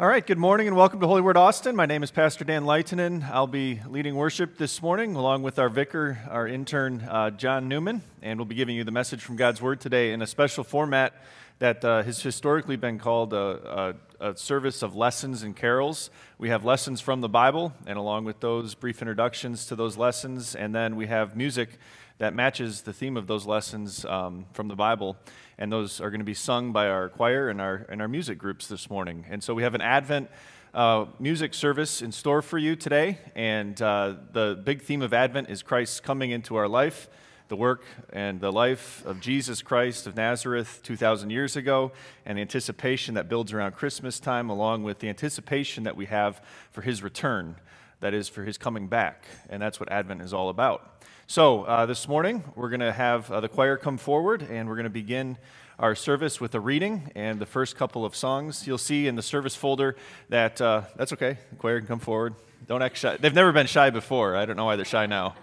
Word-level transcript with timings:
All 0.00 0.08
right, 0.08 0.26
good 0.26 0.38
morning 0.38 0.66
and 0.68 0.74
welcome 0.74 1.00
to 1.00 1.06
Holy 1.06 1.20
Word 1.20 1.36
Austin. 1.36 1.76
My 1.76 1.84
name 1.84 2.02
is 2.02 2.10
Pastor 2.10 2.44
Dan 2.44 2.64
Leitinen. 2.64 3.30
I'll 3.30 3.46
be 3.46 3.78
leading 3.86 4.14
worship 4.14 4.56
this 4.56 4.80
morning 4.80 5.16
along 5.16 5.42
with 5.42 5.58
our 5.58 5.68
vicar, 5.68 6.18
our 6.30 6.48
intern, 6.48 7.02
uh, 7.02 7.28
John 7.28 7.68
Newman, 7.68 8.00
and 8.22 8.38
we'll 8.38 8.46
be 8.46 8.54
giving 8.54 8.74
you 8.74 8.84
the 8.84 8.90
message 8.90 9.22
from 9.22 9.36
God's 9.36 9.60
Word 9.60 9.82
today 9.82 10.12
in 10.12 10.22
a 10.22 10.26
special 10.26 10.64
format 10.64 11.12
that 11.58 11.84
uh, 11.84 12.02
has 12.04 12.22
historically 12.22 12.76
been 12.76 12.98
called 12.98 13.34
a, 13.34 13.94
a, 14.18 14.30
a, 14.30 14.36
service 14.36 14.82
of 14.82 14.96
lessons 14.96 15.42
and 15.42 15.54
carols. 15.54 16.08
We 16.38 16.48
have 16.48 16.64
lessons 16.64 17.02
from 17.02 17.20
the 17.20 17.28
Bible, 17.28 17.74
and 17.86 17.98
along 17.98 18.24
with 18.24 18.40
those, 18.40 18.74
brief 18.74 19.02
introductions 19.02 19.66
to 19.66 19.76
those 19.76 19.98
lessons, 19.98 20.54
and 20.54 20.74
then 20.74 20.96
we 20.96 21.06
have 21.08 21.36
music 21.36 21.68
that 22.16 22.34
matches 22.34 22.80
the 22.80 22.94
theme 22.94 23.18
of 23.18 23.26
those 23.26 23.44
lessons 23.44 24.06
um, 24.06 24.46
from 24.54 24.68
the 24.68 24.74
Bible 24.74 25.18
and 25.58 25.70
those 25.70 26.00
are 26.00 26.10
going 26.10 26.20
to 26.20 26.24
be 26.24 26.34
sung 26.34 26.72
by 26.72 26.88
our 26.88 27.08
choir 27.08 27.48
and 27.48 27.60
our, 27.60 27.86
and 27.88 28.00
our 28.00 28.08
music 28.08 28.38
groups 28.38 28.66
this 28.66 28.88
morning. 28.90 29.24
And 29.28 29.42
so 29.42 29.54
we 29.54 29.62
have 29.62 29.74
an 29.74 29.80
Advent 29.80 30.30
uh, 30.74 31.06
music 31.18 31.52
service 31.52 32.00
in 32.00 32.12
store 32.12 32.40
for 32.40 32.58
you 32.58 32.74
today, 32.74 33.18
and 33.34 33.80
uh, 33.82 34.14
the 34.32 34.60
big 34.64 34.82
theme 34.82 35.02
of 35.02 35.12
Advent 35.12 35.50
is 35.50 35.62
Christ 35.62 36.02
coming 36.02 36.30
into 36.30 36.56
our 36.56 36.68
life. 36.68 37.08
The 37.48 37.56
work 37.56 37.84
and 38.14 38.40
the 38.40 38.50
life 38.50 39.04
of 39.04 39.20
Jesus 39.20 39.60
Christ 39.60 40.06
of 40.06 40.16
Nazareth 40.16 40.80
2,000 40.84 41.28
years 41.28 41.56
ago, 41.56 41.92
and 42.24 42.38
the 42.38 42.42
anticipation 42.42 43.14
that 43.14 43.28
builds 43.28 43.52
around 43.52 43.72
Christmas 43.72 44.18
time, 44.18 44.48
along 44.48 44.84
with 44.84 45.00
the 45.00 45.10
anticipation 45.10 45.84
that 45.84 45.94
we 45.94 46.06
have 46.06 46.40
for 46.70 46.80
his 46.80 47.02
return, 47.02 47.56
that 48.02 48.14
is, 48.14 48.28
for 48.28 48.44
his 48.44 48.58
coming 48.58 48.88
back. 48.88 49.24
And 49.48 49.62
that's 49.62 49.80
what 49.80 49.90
Advent 49.90 50.20
is 50.22 50.34
all 50.34 50.48
about. 50.48 51.02
So, 51.26 51.62
uh, 51.62 51.86
this 51.86 52.06
morning, 52.06 52.44
we're 52.56 52.68
going 52.68 52.80
to 52.80 52.92
have 52.92 53.30
uh, 53.30 53.40
the 53.40 53.48
choir 53.48 53.76
come 53.76 53.96
forward 53.96 54.42
and 54.42 54.68
we're 54.68 54.74
going 54.74 54.84
to 54.84 54.90
begin 54.90 55.38
our 55.78 55.94
service 55.94 56.40
with 56.40 56.54
a 56.54 56.60
reading 56.60 57.10
and 57.14 57.40
the 57.40 57.46
first 57.46 57.76
couple 57.76 58.04
of 58.04 58.14
songs. 58.14 58.66
You'll 58.66 58.76
see 58.76 59.06
in 59.06 59.14
the 59.14 59.22
service 59.22 59.54
folder 59.54 59.96
that 60.28 60.60
uh, 60.60 60.82
that's 60.96 61.12
okay. 61.12 61.38
The 61.50 61.56
choir 61.56 61.78
can 61.78 61.86
come 61.86 62.00
forward. 62.00 62.34
Don't 62.66 62.82
act 62.82 62.96
shy. 62.96 63.16
They've 63.16 63.32
never 63.32 63.52
been 63.52 63.66
shy 63.66 63.90
before. 63.90 64.36
I 64.36 64.44
don't 64.44 64.56
know 64.56 64.64
why 64.64 64.76
they're 64.76 64.84
shy 64.84 65.06
now. 65.06 65.34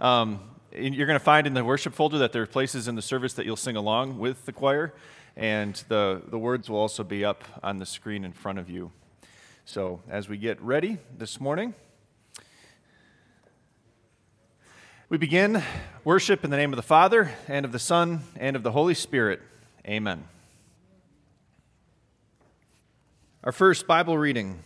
Um, 0.00 0.40
you're 0.72 1.06
going 1.06 1.18
to 1.18 1.24
find 1.24 1.46
in 1.46 1.54
the 1.54 1.64
worship 1.64 1.94
folder 1.94 2.18
that 2.18 2.32
there 2.32 2.42
are 2.42 2.46
places 2.46 2.88
in 2.88 2.94
the 2.94 3.02
service 3.02 3.34
that 3.34 3.46
you'll 3.46 3.56
sing 3.56 3.76
along 3.76 4.18
with 4.18 4.44
the 4.46 4.52
choir, 4.52 4.94
and 5.36 5.74
the, 5.88 6.22
the 6.28 6.38
words 6.38 6.68
will 6.68 6.78
also 6.78 7.04
be 7.04 7.24
up 7.24 7.44
on 7.62 7.78
the 7.78 7.86
screen 7.86 8.24
in 8.24 8.32
front 8.32 8.58
of 8.58 8.68
you. 8.68 8.92
So, 9.64 10.00
as 10.08 10.28
we 10.28 10.38
get 10.38 10.60
ready 10.62 10.96
this 11.16 11.40
morning, 11.40 11.74
We 15.10 15.16
begin 15.16 15.62
worship 16.04 16.44
in 16.44 16.50
the 16.50 16.58
name 16.58 16.70
of 16.70 16.76
the 16.76 16.82
Father, 16.82 17.30
and 17.46 17.64
of 17.64 17.72
the 17.72 17.78
Son, 17.78 18.20
and 18.36 18.54
of 18.54 18.62
the 18.62 18.72
Holy 18.72 18.92
Spirit. 18.92 19.40
Amen. 19.86 20.24
Our 23.42 23.52
first 23.52 23.86
Bible 23.86 24.18
reading 24.18 24.58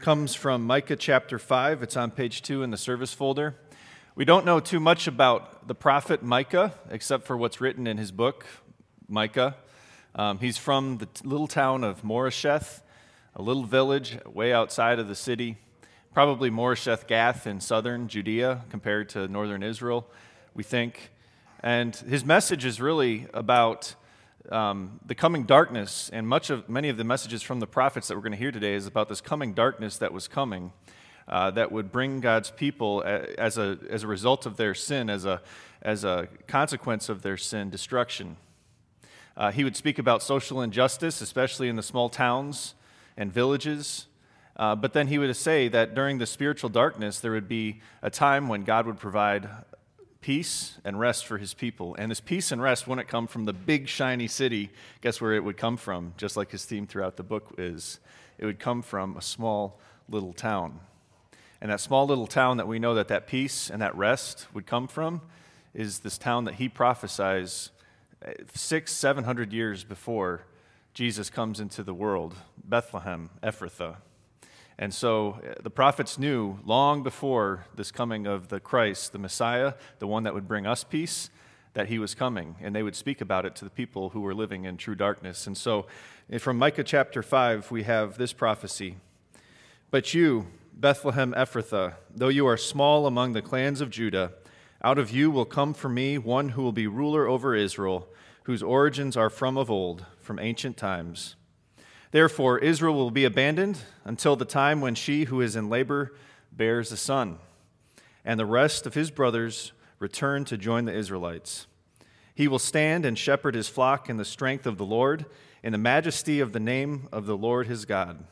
comes 0.00 0.34
from 0.34 0.66
Micah 0.66 0.96
chapter 0.96 1.38
5. 1.38 1.84
It's 1.84 1.96
on 1.96 2.10
page 2.10 2.42
2 2.42 2.64
in 2.64 2.72
the 2.72 2.76
service 2.76 3.14
folder. 3.14 3.54
We 4.16 4.24
don't 4.24 4.44
know 4.44 4.58
too 4.58 4.80
much 4.80 5.06
about 5.06 5.68
the 5.68 5.76
prophet 5.76 6.24
Micah, 6.24 6.74
except 6.90 7.24
for 7.24 7.36
what's 7.36 7.60
written 7.60 7.86
in 7.86 7.96
his 7.96 8.10
book, 8.10 8.44
Micah. 9.06 9.54
Um, 10.16 10.40
he's 10.40 10.58
from 10.58 10.98
the 10.98 11.08
little 11.22 11.46
town 11.46 11.84
of 11.84 12.02
Moresheth, 12.02 12.80
a 13.36 13.42
little 13.42 13.62
village 13.62 14.18
way 14.26 14.52
outside 14.52 14.98
of 14.98 15.06
the 15.06 15.14
city 15.14 15.56
probably 16.14 16.48
Moresheth 16.48 17.08
Gath 17.08 17.44
in 17.44 17.58
southern 17.58 18.06
Judea 18.06 18.62
compared 18.70 19.08
to 19.10 19.26
northern 19.26 19.64
Israel, 19.64 20.06
we 20.54 20.62
think. 20.62 21.10
And 21.58 21.96
his 21.96 22.24
message 22.24 22.64
is 22.64 22.80
really 22.80 23.26
about 23.34 23.96
um, 24.52 25.00
the 25.04 25.16
coming 25.16 25.42
darkness, 25.42 26.10
and 26.12 26.28
much 26.28 26.50
of 26.50 26.68
many 26.68 26.88
of 26.88 26.96
the 26.98 27.02
messages 27.02 27.42
from 27.42 27.58
the 27.58 27.66
prophets 27.66 28.06
that 28.06 28.14
we're 28.14 28.20
going 28.22 28.30
to 28.30 28.38
hear 28.38 28.52
today 28.52 28.74
is 28.74 28.86
about 28.86 29.08
this 29.08 29.20
coming 29.20 29.54
darkness 29.54 29.98
that 29.98 30.12
was 30.12 30.28
coming, 30.28 30.72
uh, 31.26 31.50
that 31.50 31.72
would 31.72 31.90
bring 31.90 32.20
God's 32.20 32.50
people 32.52 33.02
as 33.04 33.58
a 33.58 33.78
as 33.90 34.04
a 34.04 34.06
result 34.06 34.46
of 34.46 34.56
their 34.56 34.74
sin, 34.74 35.10
as 35.10 35.24
a 35.24 35.42
as 35.82 36.04
a 36.04 36.28
consequence 36.46 37.08
of 37.08 37.22
their 37.22 37.36
sin, 37.36 37.70
destruction. 37.70 38.36
Uh, 39.36 39.50
he 39.50 39.64
would 39.64 39.74
speak 39.74 39.98
about 39.98 40.22
social 40.22 40.62
injustice, 40.62 41.20
especially 41.20 41.68
in 41.68 41.74
the 41.74 41.82
small 41.82 42.08
towns 42.08 42.74
and 43.16 43.32
villages. 43.32 44.06
Uh, 44.56 44.74
but 44.74 44.92
then 44.92 45.08
he 45.08 45.18
would 45.18 45.34
say 45.36 45.68
that 45.68 45.94
during 45.94 46.18
the 46.18 46.26
spiritual 46.26 46.70
darkness, 46.70 47.20
there 47.20 47.32
would 47.32 47.48
be 47.48 47.80
a 48.02 48.10
time 48.10 48.48
when 48.48 48.62
God 48.62 48.86
would 48.86 48.98
provide 48.98 49.48
peace 50.20 50.78
and 50.84 50.98
rest 50.98 51.26
for 51.26 51.38
his 51.38 51.52
people. 51.52 51.94
And 51.98 52.10
this 52.10 52.20
peace 52.20 52.50
and 52.50 52.62
rest 52.62 52.86
wouldn't 52.86 53.08
come 53.08 53.26
from 53.26 53.44
the 53.44 53.52
big, 53.52 53.88
shiny 53.88 54.26
city. 54.28 54.70
Guess 55.02 55.20
where 55.20 55.34
it 55.34 55.44
would 55.44 55.56
come 55.56 55.76
from? 55.76 56.14
Just 56.16 56.36
like 56.36 56.50
his 56.50 56.64
theme 56.64 56.86
throughout 56.86 57.16
the 57.16 57.22
book 57.22 57.54
is 57.58 58.00
it 58.38 58.46
would 58.46 58.58
come 58.58 58.80
from 58.80 59.16
a 59.16 59.22
small 59.22 59.78
little 60.08 60.32
town. 60.32 60.80
And 61.60 61.70
that 61.70 61.80
small 61.80 62.06
little 62.06 62.26
town 62.26 62.56
that 62.58 62.68
we 62.68 62.78
know 62.78 62.94
that 62.94 63.08
that 63.08 63.26
peace 63.26 63.70
and 63.70 63.82
that 63.82 63.94
rest 63.96 64.46
would 64.54 64.66
come 64.66 64.86
from 64.86 65.20
is 65.74 65.98
this 65.98 66.16
town 66.16 66.44
that 66.44 66.54
he 66.54 66.68
prophesies 66.68 67.70
uh, 68.24 68.32
six, 68.54 68.92
seven 68.92 69.24
hundred 69.24 69.52
years 69.52 69.82
before 69.82 70.46
Jesus 70.94 71.28
comes 71.28 71.60
into 71.60 71.82
the 71.82 71.94
world 71.94 72.34
Bethlehem, 72.64 73.30
Ephrathah. 73.42 73.96
And 74.78 74.92
so 74.92 75.40
uh, 75.48 75.54
the 75.62 75.70
prophets 75.70 76.18
knew 76.18 76.58
long 76.64 77.02
before 77.02 77.66
this 77.74 77.90
coming 77.90 78.26
of 78.26 78.48
the 78.48 78.60
Christ, 78.60 79.12
the 79.12 79.18
Messiah, 79.18 79.74
the 79.98 80.06
one 80.06 80.24
that 80.24 80.34
would 80.34 80.48
bring 80.48 80.66
us 80.66 80.84
peace, 80.84 81.30
that 81.74 81.88
he 81.88 81.98
was 81.98 82.14
coming. 82.14 82.56
And 82.60 82.74
they 82.74 82.82
would 82.82 82.96
speak 82.96 83.20
about 83.20 83.46
it 83.46 83.54
to 83.56 83.64
the 83.64 83.70
people 83.70 84.10
who 84.10 84.20
were 84.20 84.34
living 84.34 84.64
in 84.64 84.76
true 84.76 84.94
darkness. 84.94 85.46
And 85.46 85.56
so 85.56 85.86
eh, 86.30 86.38
from 86.38 86.58
Micah 86.58 86.84
chapter 86.84 87.22
5, 87.22 87.70
we 87.70 87.84
have 87.84 88.18
this 88.18 88.32
prophecy 88.32 88.96
But 89.90 90.14
you, 90.14 90.46
Bethlehem 90.72 91.32
Ephrathah, 91.34 91.94
though 92.14 92.28
you 92.28 92.46
are 92.46 92.56
small 92.56 93.06
among 93.06 93.32
the 93.32 93.42
clans 93.42 93.80
of 93.80 93.90
Judah, 93.90 94.32
out 94.82 94.98
of 94.98 95.10
you 95.10 95.30
will 95.30 95.44
come 95.44 95.72
for 95.72 95.88
me 95.88 96.18
one 96.18 96.50
who 96.50 96.62
will 96.62 96.72
be 96.72 96.86
ruler 96.86 97.26
over 97.26 97.54
Israel, 97.54 98.08
whose 98.42 98.62
origins 98.62 99.16
are 99.16 99.30
from 99.30 99.56
of 99.56 99.70
old, 99.70 100.04
from 100.18 100.38
ancient 100.38 100.76
times. 100.76 101.36
Therefore, 102.14 102.60
Israel 102.60 102.94
will 102.94 103.10
be 103.10 103.24
abandoned 103.24 103.80
until 104.04 104.36
the 104.36 104.44
time 104.44 104.80
when 104.80 104.94
she 104.94 105.24
who 105.24 105.40
is 105.40 105.56
in 105.56 105.68
labor 105.68 106.14
bears 106.52 106.92
a 106.92 106.96
son, 106.96 107.38
and 108.24 108.38
the 108.38 108.46
rest 108.46 108.86
of 108.86 108.94
his 108.94 109.10
brothers 109.10 109.72
return 109.98 110.44
to 110.44 110.56
join 110.56 110.84
the 110.84 110.94
Israelites. 110.94 111.66
He 112.32 112.46
will 112.46 112.60
stand 112.60 113.04
and 113.04 113.18
shepherd 113.18 113.56
his 113.56 113.68
flock 113.68 114.08
in 114.08 114.16
the 114.16 114.24
strength 114.24 114.64
of 114.64 114.78
the 114.78 114.84
Lord, 114.84 115.26
in 115.60 115.72
the 115.72 115.78
majesty 115.78 116.38
of 116.38 116.52
the 116.52 116.60
name 116.60 117.08
of 117.10 117.26
the 117.26 117.36
Lord 117.36 117.66
his 117.66 117.84
God. 117.84 118.22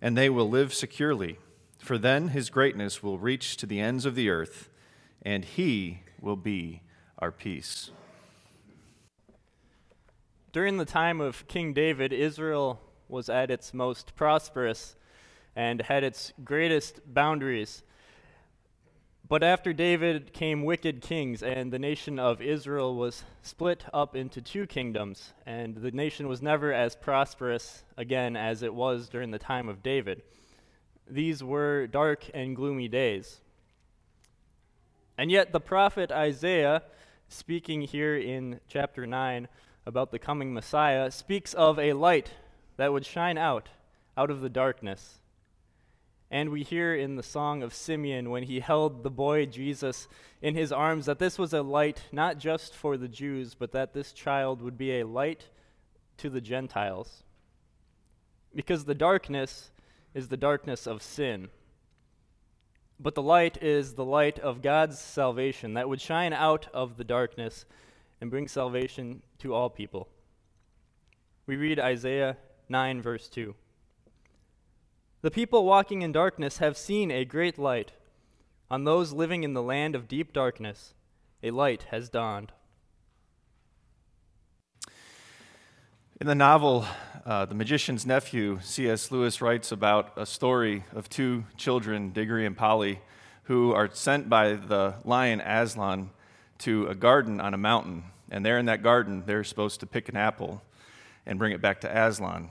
And 0.00 0.16
they 0.16 0.30
will 0.30 0.48
live 0.48 0.72
securely, 0.72 1.38
for 1.78 1.98
then 1.98 2.28
his 2.28 2.48
greatness 2.48 3.02
will 3.02 3.18
reach 3.18 3.58
to 3.58 3.66
the 3.66 3.80
ends 3.80 4.06
of 4.06 4.14
the 4.14 4.30
earth, 4.30 4.70
and 5.20 5.44
he 5.44 6.04
will 6.22 6.36
be 6.36 6.80
our 7.18 7.30
peace. 7.30 7.90
During 10.54 10.78
the 10.78 10.86
time 10.86 11.20
of 11.20 11.46
King 11.48 11.74
David, 11.74 12.14
Israel 12.14 12.80
was 13.10 13.28
at 13.28 13.50
its 13.50 13.74
most 13.74 14.14
prosperous 14.16 14.96
and 15.56 15.82
had 15.82 16.04
its 16.04 16.32
greatest 16.44 17.00
boundaries. 17.12 17.82
But 19.28 19.42
after 19.44 19.72
David 19.72 20.32
came 20.32 20.64
wicked 20.64 21.02
kings, 21.02 21.40
and 21.40 21.72
the 21.72 21.78
nation 21.78 22.18
of 22.18 22.42
Israel 22.42 22.96
was 22.96 23.22
split 23.42 23.84
up 23.94 24.16
into 24.16 24.42
two 24.42 24.66
kingdoms, 24.66 25.32
and 25.46 25.76
the 25.76 25.92
nation 25.92 26.26
was 26.26 26.42
never 26.42 26.72
as 26.72 26.96
prosperous 26.96 27.84
again 27.96 28.34
as 28.34 28.64
it 28.64 28.74
was 28.74 29.08
during 29.08 29.30
the 29.30 29.38
time 29.38 29.68
of 29.68 29.84
David. 29.84 30.22
These 31.08 31.44
were 31.44 31.86
dark 31.86 32.28
and 32.34 32.56
gloomy 32.56 32.88
days. 32.88 33.40
And 35.16 35.30
yet, 35.30 35.52
the 35.52 35.60
prophet 35.60 36.10
Isaiah, 36.10 36.82
speaking 37.28 37.82
here 37.82 38.16
in 38.16 38.58
chapter 38.66 39.06
9 39.06 39.46
about 39.86 40.10
the 40.10 40.18
coming 40.18 40.52
Messiah, 40.52 41.10
speaks 41.10 41.54
of 41.54 41.78
a 41.78 41.92
light 41.92 42.32
that 42.80 42.94
would 42.94 43.04
shine 43.04 43.36
out, 43.36 43.68
out 44.16 44.30
of 44.30 44.40
the 44.40 44.48
darkness. 44.48 45.18
And 46.30 46.48
we 46.48 46.62
hear 46.62 46.94
in 46.94 47.16
the 47.16 47.22
song 47.22 47.62
of 47.62 47.74
Simeon 47.74 48.30
when 48.30 48.44
he 48.44 48.60
held 48.60 49.02
the 49.02 49.10
boy 49.10 49.44
Jesus 49.44 50.08
in 50.40 50.54
his 50.54 50.72
arms 50.72 51.04
that 51.04 51.18
this 51.18 51.38
was 51.38 51.52
a 51.52 51.60
light 51.60 52.04
not 52.10 52.38
just 52.38 52.74
for 52.74 52.96
the 52.96 53.06
Jews, 53.06 53.54
but 53.54 53.72
that 53.72 53.92
this 53.92 54.14
child 54.14 54.62
would 54.62 54.78
be 54.78 54.98
a 54.98 55.06
light 55.06 55.50
to 56.16 56.30
the 56.30 56.40
Gentiles. 56.40 57.22
Because 58.54 58.86
the 58.86 58.94
darkness 58.94 59.72
is 60.14 60.28
the 60.28 60.38
darkness 60.38 60.86
of 60.86 61.02
sin. 61.02 61.50
But 62.98 63.14
the 63.14 63.22
light 63.22 63.62
is 63.62 63.92
the 63.92 64.06
light 64.06 64.38
of 64.38 64.62
God's 64.62 64.98
salvation 64.98 65.74
that 65.74 65.90
would 65.90 66.00
shine 66.00 66.32
out 66.32 66.66
of 66.72 66.96
the 66.96 67.04
darkness 67.04 67.66
and 68.22 68.30
bring 68.30 68.48
salvation 68.48 69.20
to 69.40 69.52
all 69.52 69.68
people. 69.68 70.08
We 71.44 71.56
read 71.56 71.78
Isaiah 71.78 72.38
9, 72.70 73.02
verse 73.02 73.28
2. 73.28 73.54
The 75.22 75.30
people 75.30 75.64
walking 75.64 76.02
in 76.02 76.12
darkness 76.12 76.58
have 76.58 76.78
seen 76.78 77.10
a 77.10 77.24
great 77.24 77.58
light. 77.58 77.92
On 78.70 78.84
those 78.84 79.12
living 79.12 79.42
in 79.42 79.52
the 79.52 79.62
land 79.62 79.94
of 79.94 80.08
deep 80.08 80.32
darkness, 80.32 80.94
a 81.42 81.50
light 81.50 81.86
has 81.90 82.08
dawned. 82.08 82.52
In 86.20 86.26
the 86.26 86.34
novel 86.34 86.86
uh, 87.26 87.46
The 87.46 87.54
Magician's 87.54 88.06
Nephew, 88.06 88.60
C.S. 88.62 89.10
Lewis 89.10 89.42
writes 89.42 89.72
about 89.72 90.12
a 90.16 90.24
story 90.24 90.84
of 90.94 91.08
two 91.08 91.44
children, 91.56 92.10
Diggory 92.10 92.46
and 92.46 92.56
Polly, 92.56 93.00
who 93.44 93.72
are 93.72 93.90
sent 93.92 94.28
by 94.28 94.52
the 94.52 94.94
lion 95.04 95.40
Aslan 95.40 96.10
to 96.58 96.86
a 96.86 96.94
garden 96.94 97.40
on 97.40 97.54
a 97.54 97.58
mountain. 97.58 98.04
And 98.30 98.44
there 98.44 98.58
in 98.58 98.66
that 98.66 98.82
garden, 98.82 99.24
they're 99.26 99.44
supposed 99.44 99.80
to 99.80 99.86
pick 99.86 100.08
an 100.08 100.16
apple 100.16 100.62
and 101.26 101.38
bring 101.38 101.52
it 101.52 101.60
back 101.60 101.80
to 101.80 101.88
Aslan. 101.88 102.50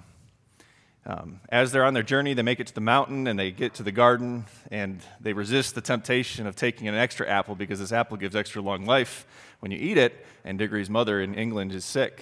Um, 1.05 1.39
as 1.49 1.71
they're 1.71 1.85
on 1.85 1.93
their 1.93 2.03
journey, 2.03 2.33
they 2.33 2.41
make 2.41 2.59
it 2.59 2.67
to 2.67 2.75
the 2.75 2.81
mountain 2.81 3.25
and 3.27 3.39
they 3.39 3.51
get 3.51 3.73
to 3.75 3.83
the 3.83 3.91
garden 3.91 4.45
and 4.69 5.01
they 5.19 5.33
resist 5.33 5.73
the 5.73 5.81
temptation 5.81 6.45
of 6.45 6.55
taking 6.55 6.87
an 6.87 6.95
extra 6.95 7.27
apple 7.27 7.55
because 7.55 7.79
this 7.79 7.91
apple 7.91 8.17
gives 8.17 8.35
extra 8.35 8.61
long 8.61 8.85
life 8.85 9.25
when 9.59 9.71
you 9.71 9.77
eat 9.77 9.97
it, 9.97 10.25
and 10.45 10.57
Diggory's 10.57 10.89
mother 10.89 11.21
in 11.21 11.35
England 11.35 11.73
is 11.73 11.83
sick. 11.83 12.21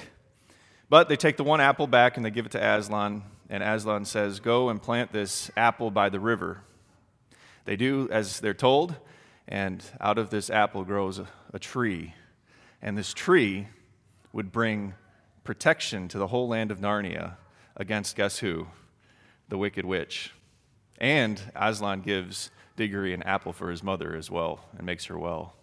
But 0.90 1.10
they 1.10 1.16
take 1.16 1.38
the 1.38 1.44
one 1.44 1.62
apple 1.62 1.88
back 1.88 2.18
and 2.18 2.26
they 2.26 2.32
give 2.32 2.46
it 2.46 2.52
to 2.54 2.64
Aslan, 2.64 3.24
and 3.50 3.62
Aslan 3.62 4.06
says, 4.06 4.40
Go 4.40 4.70
and 4.70 4.82
plant 4.82 5.12
this 5.12 5.52
apple 5.58 5.92
by 5.92 6.10
the 6.10 6.20
river. 6.20 6.62
They 7.66 7.76
do 7.76 8.08
as 8.12 8.40
they're 8.40 8.54
told, 8.54 8.96
and 9.48 9.84
out 10.00 10.18
of 10.18 10.30
this 10.30 10.50
apple 10.50 10.84
grows 10.84 11.20
a, 11.20 11.28
a 11.54 11.60
tree. 11.60 12.14
And 12.82 12.98
this 12.98 13.14
tree 13.14 13.68
would 14.32 14.52
bring 14.52 14.94
protection 15.44 16.08
to 16.10 16.18
the 16.18 16.28
whole 16.28 16.48
land 16.48 16.72
of 16.72 16.80
Narnia 16.80 17.36
against 17.78 18.16
guess 18.16 18.40
who? 18.40 18.68
The 19.48 19.58
Wicked 19.58 19.86
Witch. 19.86 20.34
And 20.98 21.42
Aslan 21.56 22.02
gives 22.02 22.52
Diggory 22.76 23.14
an 23.14 23.24
apple 23.24 23.54
for 23.54 23.72
his 23.72 23.82
mother 23.82 24.16
as 24.16 24.30
well 24.30 24.60
and 24.76 24.86
makes 24.86 25.06
her 25.06 25.18
well. 25.18 25.54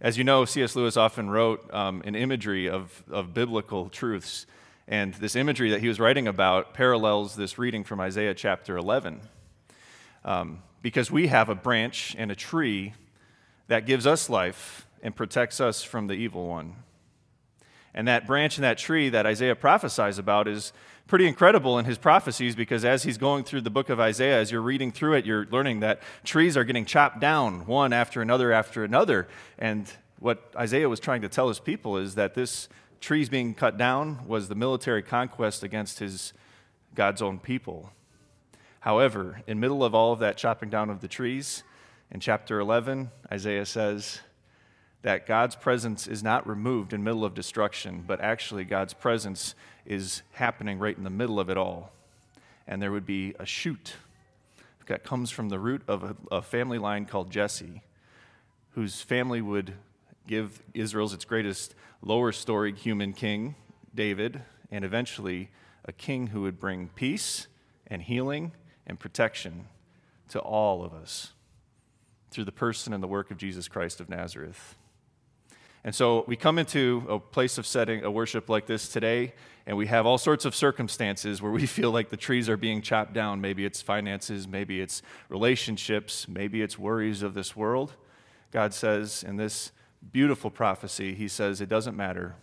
As 0.00 0.18
you 0.18 0.24
know, 0.24 0.44
C.S. 0.44 0.74
Lewis 0.74 0.96
often 0.96 1.30
wrote 1.30 1.72
um, 1.72 2.02
an 2.04 2.14
imagery 2.14 2.68
of, 2.68 3.04
of 3.10 3.32
biblical 3.32 3.88
truths. 3.88 4.46
And 4.88 5.14
this 5.14 5.36
imagery 5.36 5.70
that 5.70 5.80
he 5.80 5.88
was 5.88 6.00
writing 6.00 6.26
about 6.26 6.74
parallels 6.74 7.36
this 7.36 7.58
reading 7.58 7.84
from 7.84 8.00
Isaiah 8.00 8.34
chapter 8.34 8.76
11. 8.76 9.20
Um, 10.24 10.62
because 10.82 11.10
we 11.10 11.28
have 11.28 11.48
a 11.48 11.54
branch 11.54 12.14
and 12.18 12.30
a 12.30 12.34
tree 12.34 12.92
that 13.68 13.86
gives 13.86 14.06
us 14.06 14.28
life 14.28 14.86
and 15.02 15.14
protects 15.14 15.60
us 15.60 15.82
from 15.82 16.06
the 16.06 16.14
evil 16.14 16.46
one. 16.46 16.76
And 17.94 18.08
that 18.08 18.26
branch 18.26 18.58
and 18.58 18.64
that 18.64 18.76
tree 18.76 19.08
that 19.10 19.24
Isaiah 19.24 19.54
prophesies 19.54 20.18
about 20.18 20.48
is 20.48 20.72
pretty 21.06 21.26
incredible 21.26 21.78
in 21.78 21.84
his 21.84 21.98
prophecies 21.98 22.56
because 22.56 22.84
as 22.84 23.02
he's 23.02 23.18
going 23.18 23.44
through 23.44 23.60
the 23.60 23.70
book 23.70 23.88
of 23.88 24.00
Isaiah, 24.00 24.38
as 24.38 24.50
you're 24.50 24.62
reading 24.62 24.90
through 24.90 25.14
it, 25.14 25.26
you're 25.26 25.46
learning 25.46 25.80
that 25.80 26.00
trees 26.24 26.56
are 26.56 26.64
getting 26.64 26.84
chopped 26.84 27.20
down 27.20 27.66
one 27.66 27.92
after 27.92 28.22
another 28.22 28.52
after 28.52 28.84
another. 28.84 29.28
And 29.58 29.90
what 30.18 30.52
Isaiah 30.56 30.88
was 30.88 31.00
trying 31.00 31.22
to 31.22 31.28
tell 31.28 31.48
his 31.48 31.60
people 31.60 31.96
is 31.96 32.14
that 32.14 32.34
this 32.34 32.68
trees 33.00 33.28
being 33.28 33.54
cut 33.54 33.76
down 33.76 34.26
was 34.26 34.48
the 34.48 34.54
military 34.54 35.02
conquest 35.02 35.62
against 35.62 35.98
his 35.98 36.32
God's 36.94 37.20
own 37.20 37.38
people. 37.38 37.90
However, 38.80 39.42
in 39.46 39.60
middle 39.60 39.84
of 39.84 39.94
all 39.94 40.12
of 40.12 40.18
that 40.20 40.36
chopping 40.36 40.70
down 40.70 40.90
of 40.90 41.00
the 41.00 41.08
trees, 41.08 41.62
in 42.10 42.20
chapter 42.20 42.60
11, 42.60 43.10
Isaiah 43.32 43.66
says 43.66 44.20
that 45.04 45.26
God's 45.26 45.54
presence 45.54 46.06
is 46.06 46.22
not 46.22 46.48
removed 46.48 46.94
in 46.94 47.04
middle 47.04 47.26
of 47.26 47.34
destruction, 47.34 48.02
but 48.06 48.22
actually 48.22 48.64
God's 48.64 48.94
presence 48.94 49.54
is 49.84 50.22
happening 50.32 50.78
right 50.78 50.96
in 50.96 51.04
the 51.04 51.10
middle 51.10 51.38
of 51.38 51.50
it 51.50 51.58
all. 51.58 51.92
And 52.66 52.80
there 52.80 52.90
would 52.90 53.04
be 53.04 53.34
a 53.38 53.44
shoot 53.44 53.96
that 54.86 55.04
comes 55.04 55.30
from 55.30 55.50
the 55.50 55.58
root 55.58 55.82
of 55.86 56.02
a, 56.04 56.16
a 56.32 56.40
family 56.40 56.78
line 56.78 57.04
called 57.04 57.30
Jesse, 57.30 57.82
whose 58.70 59.02
family 59.02 59.42
would 59.42 59.74
give 60.26 60.62
Israel's 60.72 61.12
its 61.12 61.26
greatest 61.26 61.74
lower 62.00 62.32
story 62.32 62.72
human 62.72 63.12
king, 63.12 63.56
David, 63.94 64.40
and 64.70 64.86
eventually 64.86 65.50
a 65.84 65.92
king 65.92 66.28
who 66.28 66.40
would 66.40 66.58
bring 66.58 66.88
peace 66.94 67.46
and 67.86 68.00
healing 68.00 68.52
and 68.86 68.98
protection 68.98 69.66
to 70.28 70.40
all 70.40 70.82
of 70.82 70.94
us 70.94 71.34
through 72.30 72.44
the 72.44 72.52
person 72.52 72.94
and 72.94 73.02
the 73.02 73.06
work 73.06 73.30
of 73.30 73.36
Jesus 73.36 73.68
Christ 73.68 74.00
of 74.00 74.08
Nazareth. 74.08 74.76
And 75.84 75.94
so 75.94 76.24
we 76.26 76.34
come 76.34 76.58
into 76.58 77.04
a 77.10 77.18
place 77.18 77.58
of 77.58 77.66
setting 77.66 78.04
a 78.04 78.10
worship 78.10 78.48
like 78.48 78.64
this 78.64 78.88
today, 78.88 79.34
and 79.66 79.76
we 79.76 79.86
have 79.86 80.06
all 80.06 80.16
sorts 80.16 80.46
of 80.46 80.54
circumstances 80.54 81.42
where 81.42 81.52
we 81.52 81.66
feel 81.78 81.90
like 81.90 82.08
the 82.08 82.16
trees 82.16 82.48
are 82.48 82.56
being 82.56 82.80
chopped 82.80 83.12
down. 83.12 83.42
Maybe 83.42 83.66
it's 83.66 83.82
finances, 83.82 84.48
maybe 84.48 84.80
it's 84.80 85.02
relationships, 85.28 86.26
maybe 86.26 86.62
it's 86.62 86.78
worries 86.78 87.22
of 87.22 87.34
this 87.34 87.54
world. 87.54 87.92
God 88.50 88.72
says 88.72 89.22
in 89.22 89.36
this 89.36 89.72
beautiful 90.10 90.50
prophecy, 90.50 91.14
He 91.14 91.28
says, 91.28 91.60
it 91.60 91.68
doesn't 91.68 91.96
matter 91.96 92.34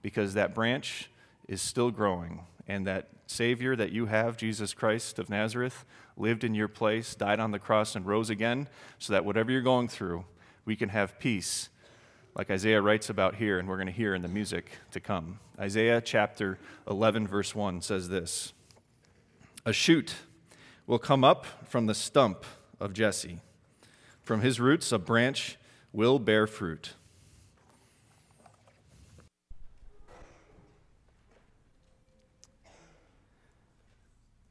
because 0.00 0.32
that 0.34 0.54
branch 0.54 1.10
is 1.48 1.60
still 1.60 1.90
growing, 1.90 2.46
and 2.66 2.86
that 2.86 3.08
Savior 3.26 3.76
that 3.76 3.92
you 3.92 4.06
have, 4.06 4.38
Jesus 4.38 4.72
Christ 4.72 5.18
of 5.18 5.28
Nazareth, 5.28 5.84
lived 6.16 6.44
in 6.44 6.54
your 6.54 6.68
place, 6.68 7.14
died 7.14 7.40
on 7.40 7.50
the 7.50 7.58
cross, 7.58 7.94
and 7.94 8.06
rose 8.06 8.30
again, 8.30 8.68
so 8.98 9.12
that 9.12 9.24
whatever 9.24 9.50
you're 9.52 9.60
going 9.60 9.88
through, 9.88 10.24
we 10.64 10.76
can 10.76 10.88
have 10.88 11.18
peace 11.18 11.68
like 12.36 12.50
Isaiah 12.50 12.82
writes 12.82 13.08
about 13.08 13.36
here, 13.36 13.58
and 13.58 13.66
we're 13.66 13.78
going 13.78 13.86
to 13.86 13.92
hear 13.92 14.14
in 14.14 14.20
the 14.20 14.28
music 14.28 14.70
to 14.90 15.00
come. 15.00 15.40
Isaiah 15.58 16.02
chapter 16.02 16.58
11, 16.86 17.26
verse 17.26 17.54
1 17.54 17.80
says 17.80 18.10
this 18.10 18.52
A 19.64 19.72
shoot 19.72 20.16
will 20.86 20.98
come 20.98 21.24
up 21.24 21.46
from 21.66 21.86
the 21.86 21.94
stump 21.94 22.44
of 22.78 22.92
Jesse, 22.92 23.40
from 24.22 24.42
his 24.42 24.60
roots, 24.60 24.92
a 24.92 24.98
branch 24.98 25.56
will 25.94 26.18
bear 26.18 26.46
fruit. 26.46 26.92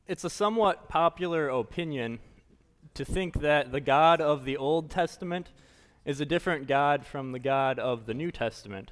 It's 0.07 0.23
a 0.23 0.29
somewhat 0.29 0.89
popular 0.89 1.49
opinion 1.49 2.17
to 2.95 3.05
think 3.05 3.41
that 3.41 3.71
the 3.71 3.81
God 3.81 4.21
of 4.21 4.43
the 4.43 4.57
Old 4.57 4.89
Testament 4.89 5.51
is 6.05 6.21
a 6.21 6.25
different 6.25 6.67
God 6.67 7.05
from 7.05 7.31
the 7.31 7.39
God 7.39 7.79
of 7.79 8.05
the 8.05 8.13
New 8.13 8.31
Testament. 8.31 8.91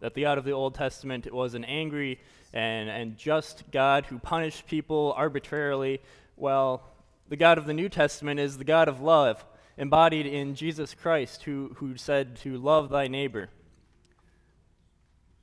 That 0.00 0.14
the 0.14 0.22
God 0.22 0.38
of 0.38 0.44
the 0.44 0.52
Old 0.52 0.74
Testament 0.74 1.32
was 1.32 1.54
an 1.54 1.64
angry 1.64 2.18
and, 2.52 2.88
and 2.88 3.16
just 3.16 3.70
God 3.70 4.06
who 4.06 4.18
punished 4.18 4.66
people 4.66 5.14
arbitrarily. 5.16 6.00
Well, 6.36 6.82
the 7.28 7.36
God 7.36 7.58
of 7.58 7.66
the 7.66 7.74
New 7.74 7.88
Testament 7.88 8.40
is 8.40 8.58
the 8.58 8.64
God 8.64 8.88
of 8.88 9.00
love, 9.00 9.44
embodied 9.76 10.26
in 10.26 10.54
Jesus 10.54 10.94
Christ, 10.94 11.44
who, 11.44 11.76
who 11.76 11.96
said 11.96 12.36
to 12.36 12.56
love 12.56 12.88
thy 12.88 13.08
neighbor. 13.08 13.48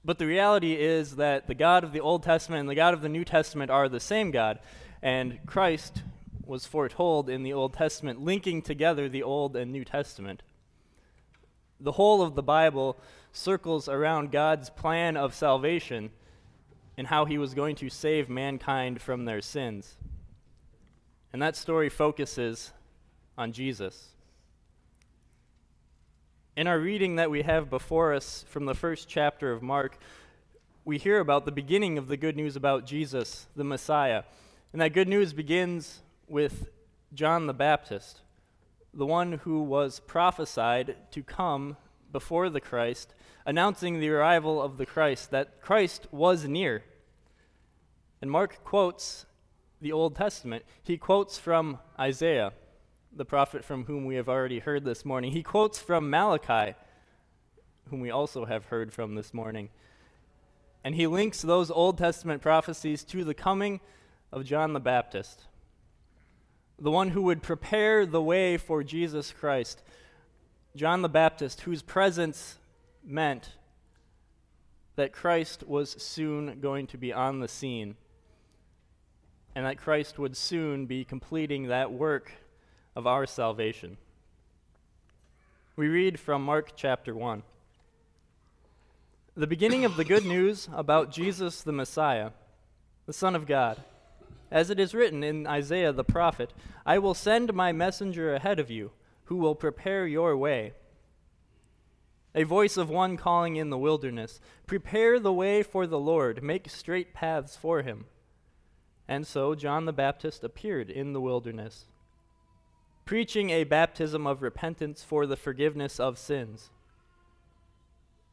But 0.04 0.18
the 0.18 0.26
reality 0.26 0.74
is 0.74 1.18
that 1.18 1.48
the 1.48 1.56
God 1.56 1.84
of 1.84 1.94
the 1.94 2.00
Old 2.00 2.24
Testament 2.24 2.62
and 2.62 2.70
the 2.70 2.76
God 2.76 2.94
of 2.94 3.02
the 3.02 3.10
New 3.10 3.26
Testament 3.26 3.70
are 3.70 3.88
the 3.88 4.00
same 4.00 4.32
God, 4.32 4.60
and 5.02 5.40
Christ 5.46 6.04
was 6.46 6.66
foretold 6.66 7.30
in 7.30 7.44
the 7.44 7.54
Old 7.54 7.74
Testament, 7.74 8.22
linking 8.22 8.62
together 8.62 9.08
the 9.08 9.24
Old 9.24 9.56
and 9.56 9.72
New 9.72 9.86
Testament. 9.86 10.42
The 11.80 11.94
whole 11.94 12.22
of 12.22 12.36
the 12.36 12.44
Bible 12.44 12.98
circles 13.32 13.88
around 13.88 14.32
God's 14.32 14.70
plan 14.70 15.16
of 15.16 15.34
salvation 15.34 16.12
and 16.98 17.08
how 17.08 17.26
he 17.26 17.38
was 17.38 17.54
going 17.54 17.76
to 17.78 17.90
save 17.90 18.30
mankind 18.30 19.02
from 19.02 19.26
their 19.26 19.42
sins. 19.42 19.96
And 21.32 21.42
that 21.42 21.56
story 21.56 21.90
focuses 21.90 22.74
on 23.38 23.54
Jesus. 23.54 24.10
In 26.58 26.68
our 26.68 26.80
reading 26.80 27.16
that 27.16 27.32
we 27.32 27.44
have 27.44 27.70
before 27.70 28.14
us 28.14 28.44
from 28.50 28.66
the 28.66 28.76
first 28.76 29.08
chapter 29.08 29.54
of 29.54 29.62
Mark, 29.62 29.98
we 30.84 30.98
hear 30.98 31.20
about 31.20 31.46
the 31.46 31.52
beginning 31.52 31.98
of 31.98 32.08
the 32.08 32.18
good 32.18 32.36
news 32.36 32.56
about 32.58 32.86
Jesus, 32.86 33.48
the 33.56 33.64
Messiah. 33.64 34.24
And 34.74 34.82
that 34.82 34.94
good 34.94 35.08
news 35.08 35.32
begins 35.32 36.02
with 36.28 36.68
John 37.14 37.48
the 37.48 37.54
Baptist 37.54 38.22
the 39.00 39.06
one 39.06 39.32
who 39.44 39.64
was 39.64 40.02
prophesied 40.02 40.94
to 41.12 41.24
come 41.24 41.78
before 42.12 42.50
the 42.50 42.60
Christ, 42.60 43.16
announcing 43.46 44.00
the 44.00 44.10
arrival 44.10 44.62
of 44.62 44.78
the 44.78 44.86
Christ, 44.86 45.32
that 45.32 45.62
Christ 45.62 46.08
was 46.12 46.46
near. 46.46 46.84
And 48.22 48.30
Mark 48.30 48.62
quotes 48.66 49.26
the 49.80 49.94
Old 49.94 50.18
Testament. 50.18 50.66
He 50.84 50.98
quotes 50.98 51.38
from 51.38 51.80
Isaiah, 51.98 52.52
the 53.16 53.24
prophet 53.24 53.64
from 53.64 53.86
whom 53.86 54.06
we 54.06 54.16
have 54.16 54.28
already 54.28 54.60
heard 54.60 54.84
this 54.84 55.06
morning. 55.06 55.32
He 55.32 55.44
quotes 55.44 55.80
from 55.80 56.10
Malachi, 56.10 56.76
whom 57.90 58.02
we 58.02 58.12
also 58.12 58.44
have 58.44 58.66
heard 58.66 58.92
from 58.92 59.16
this 59.16 59.34
morning. 59.34 59.70
And 60.84 60.94
he 60.94 61.08
links 61.08 61.42
those 61.42 61.72
Old 61.72 61.98
Testament 61.98 62.42
prophecies 62.42 63.06
to 63.06 63.24
the 63.24 63.34
coming 63.34 63.80
of 64.34 64.44
John 64.44 64.74
the 64.74 64.82
Baptist 64.82 65.46
the 66.80 66.92
one 66.92 67.10
who 67.10 67.24
would 67.24 67.42
prepare 67.42 68.06
the 68.06 68.22
way 68.22 68.58
for 68.58 68.84
Jesus 68.84 69.32
Christ, 69.32 69.82
John 70.76 71.02
the 71.02 71.10
Baptist, 71.10 71.62
whose 71.62 71.82
presence 71.82 72.58
meant 73.04 73.50
that 74.96 75.14
Christ 75.14 75.64
was 75.68 75.92
soon 76.02 76.60
going 76.60 76.88
to 76.88 76.98
be 76.98 77.14
on 77.14 77.40
the 77.40 77.48
scene 77.48 77.96
and 79.56 79.66
that 79.66 79.78
Christ 79.78 80.20
would 80.20 80.38
soon 80.38 80.86
be 80.86 81.04
completing 81.04 81.68
that 81.68 81.92
work 81.92 82.32
of 82.96 83.08
our 83.08 83.26
salvation. 83.26 83.98
We 85.76 85.88
read 85.88 86.20
from 86.20 86.44
Mark 86.44 86.74
chapter 86.76 87.16
1. 87.16 87.44
The 89.36 89.48
beginning 89.48 89.86
of 89.86 89.96
the 89.96 90.04
good 90.04 90.26
news 90.26 90.68
about 90.74 91.12
Jesus 91.12 91.62
the 91.62 91.72
Messiah 91.72 92.32
the 93.06 93.14
Son 93.14 93.36
of 93.36 93.48
God. 93.48 93.82
As 94.52 94.70
it 94.70 94.80
is 94.80 94.96
written 94.96 95.24
in 95.24 95.46
Isaiah 95.46 95.94
the 95.94 96.04
prophet, 96.04 96.54
I 96.86 96.98
will 96.98 97.14
send 97.14 97.54
my 97.54 97.72
messenger 97.72 98.34
ahead 98.34 98.60
of 98.60 98.72
you, 98.72 98.92
who 99.26 99.36
will 99.36 99.56
prepare 99.56 100.08
your 100.08 100.36
way. 100.36 100.74
A 102.34 102.44
voice 102.44 102.78
of 102.78 102.90
one 102.90 103.18
calling 103.18 103.56
in 103.56 103.70
the 103.70 103.78
wilderness, 103.78 104.40
Prepare 104.66 105.20
the 105.20 105.34
way 105.34 105.64
for 105.64 105.86
the 105.86 106.00
Lord, 106.00 106.44
make 106.44 106.70
straight 106.70 107.14
paths 107.14 107.56
for 107.56 107.82
him. 107.82 108.06
And 109.08 109.26
so 109.26 109.56
John 109.56 109.86
the 109.86 109.94
Baptist 109.94 110.44
appeared 110.44 110.90
in 110.90 111.14
the 111.14 111.22
wilderness, 111.22 111.86
preaching 113.06 113.50
a 113.50 113.64
baptism 113.64 114.28
of 114.28 114.44
repentance 114.44 115.04
for 115.04 115.26
the 115.26 115.36
forgiveness 115.36 116.00
of 116.00 116.20
sins. 116.20 116.70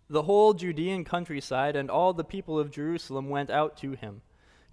The 0.08 0.24
whole 0.24 0.54
Judean 0.54 1.04
countryside 1.04 1.76
and 1.76 1.90
all 1.90 2.12
the 2.12 2.24
people 2.24 2.58
of 2.58 2.70
Jerusalem 2.70 3.28
went 3.28 3.50
out 3.50 3.76
to 3.78 3.92
him. 3.92 4.20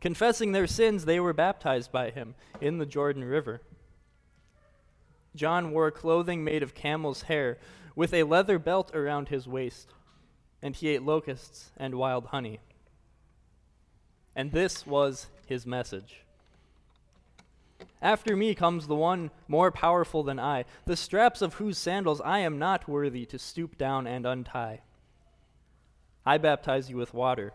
Confessing 0.01 0.51
their 0.51 0.67
sins, 0.67 1.05
they 1.05 1.19
were 1.19 1.33
baptized 1.33 1.91
by 1.91 2.09
him 2.09 2.35
in 2.59 2.77
the 2.77 2.85
Jordan 2.85 3.23
River. 3.23 3.61
John 5.35 5.71
wore 5.71 5.91
clothing 5.91 6.43
made 6.43 6.61
of 6.61 6.75
camel's 6.75 7.23
hair, 7.23 7.57
with 7.95 8.13
a 8.13 8.23
leather 8.23 8.59
belt 8.59 8.93
around 8.95 9.29
his 9.29 9.47
waist, 9.47 9.93
and 10.61 10.75
he 10.75 10.89
ate 10.89 11.03
locusts 11.03 11.71
and 11.77 11.95
wild 11.95 12.27
honey. 12.27 12.59
And 14.35 14.51
this 14.51 14.85
was 14.85 15.27
his 15.45 15.65
message. 15.65 16.23
After 18.01 18.35
me 18.35 18.53
comes 18.53 18.87
the 18.87 18.95
one 18.95 19.31
more 19.47 19.71
powerful 19.71 20.23
than 20.23 20.39
I, 20.39 20.65
the 20.85 20.97
straps 20.97 21.41
of 21.41 21.55
whose 21.55 21.77
sandals 21.77 22.19
I 22.21 22.39
am 22.39 22.59
not 22.59 22.87
worthy 22.87 23.25
to 23.27 23.39
stoop 23.39 23.77
down 23.77 24.07
and 24.07 24.25
untie. 24.25 24.81
I 26.25 26.37
baptize 26.37 26.89
you 26.89 26.97
with 26.97 27.13
water, 27.13 27.53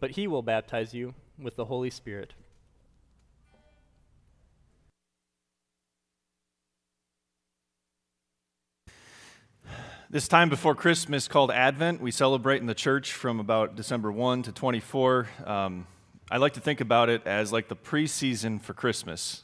but 0.00 0.12
he 0.12 0.26
will 0.26 0.42
baptize 0.42 0.94
you 0.94 1.14
with 1.38 1.56
the 1.56 1.66
Holy 1.66 1.90
Spirit. 1.90 2.34
This 10.08 10.28
time 10.28 10.48
before 10.48 10.76
Christmas, 10.76 11.26
called 11.26 11.50
Advent, 11.50 12.00
we 12.00 12.12
celebrate 12.12 12.60
in 12.60 12.66
the 12.66 12.74
church 12.74 13.12
from 13.12 13.40
about 13.40 13.74
December 13.74 14.12
1 14.12 14.44
to 14.44 14.52
24. 14.52 15.28
Um, 15.44 15.86
I 16.30 16.36
like 16.36 16.52
to 16.52 16.60
think 16.60 16.80
about 16.80 17.08
it 17.08 17.26
as 17.26 17.52
like 17.52 17.66
the 17.66 17.74
preseason 17.74 18.62
for 18.62 18.72
Christmas. 18.72 19.42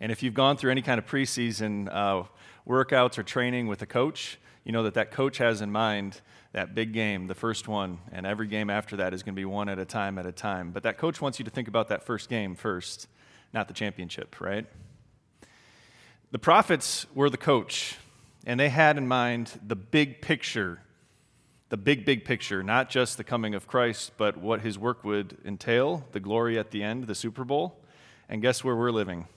And 0.00 0.10
if 0.10 0.22
you've 0.22 0.34
gone 0.34 0.56
through 0.56 0.72
any 0.72 0.82
kind 0.82 0.98
of 0.98 1.06
preseason 1.06 1.88
uh, 1.92 2.24
workouts 2.68 3.18
or 3.18 3.22
training 3.22 3.68
with 3.68 3.80
a 3.80 3.86
coach, 3.86 4.38
you 4.68 4.72
know 4.72 4.82
that 4.82 4.94
that 4.94 5.10
coach 5.10 5.38
has 5.38 5.62
in 5.62 5.72
mind 5.72 6.20
that 6.52 6.74
big 6.74 6.92
game, 6.92 7.26
the 7.26 7.34
first 7.34 7.68
one, 7.68 8.00
and 8.12 8.26
every 8.26 8.46
game 8.46 8.68
after 8.68 8.98
that 8.98 9.14
is 9.14 9.22
going 9.22 9.34
to 9.34 9.40
be 9.40 9.46
one 9.46 9.70
at 9.70 9.78
a 9.78 9.86
time 9.86 10.18
at 10.18 10.26
a 10.26 10.32
time. 10.32 10.72
But 10.72 10.82
that 10.82 10.98
coach 10.98 11.22
wants 11.22 11.38
you 11.38 11.44
to 11.46 11.50
think 11.50 11.68
about 11.68 11.88
that 11.88 12.04
first 12.04 12.28
game 12.28 12.54
first, 12.54 13.08
not 13.54 13.66
the 13.66 13.72
championship, 13.72 14.38
right? 14.42 14.66
The 16.32 16.38
prophets 16.38 17.06
were 17.14 17.30
the 17.30 17.38
coach, 17.38 17.96
and 18.44 18.60
they 18.60 18.68
had 18.68 18.98
in 18.98 19.08
mind 19.08 19.58
the 19.66 19.74
big 19.74 20.20
picture, 20.20 20.82
the 21.70 21.78
big, 21.78 22.04
big 22.04 22.26
picture, 22.26 22.62
not 22.62 22.90
just 22.90 23.16
the 23.16 23.24
coming 23.24 23.54
of 23.54 23.66
Christ, 23.66 24.12
but 24.18 24.36
what 24.36 24.60
his 24.60 24.78
work 24.78 25.02
would 25.02 25.38
entail, 25.46 26.04
the 26.12 26.20
glory 26.20 26.58
at 26.58 26.72
the 26.72 26.82
end, 26.82 27.06
the 27.06 27.14
Super 27.14 27.44
Bowl. 27.44 27.80
And 28.28 28.42
guess 28.42 28.62
where 28.62 28.76
we're 28.76 28.90
living? 28.90 29.28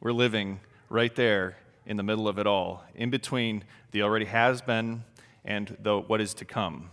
We're 0.00 0.12
living 0.12 0.60
right 0.88 1.14
there 1.16 1.56
in 1.86 1.96
the 1.96 2.02
middle 2.02 2.28
of 2.28 2.38
it 2.38 2.46
all, 2.46 2.84
in 2.94 3.10
between 3.10 3.64
the 3.92 4.02
already 4.02 4.26
has 4.26 4.60
been 4.60 5.04
and 5.44 5.76
the, 5.80 5.98
what 5.98 6.20
is 6.20 6.34
to 6.34 6.44
come. 6.44 6.90